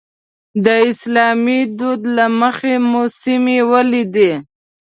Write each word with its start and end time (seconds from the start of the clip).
د 0.65 0.67
اسلامي 0.89 1.59
دود 1.77 2.01
له 2.15 2.25
مخې 2.39 2.75
مو 2.89 3.03
سیمې 3.21 3.59
ولیدې. 3.71 4.31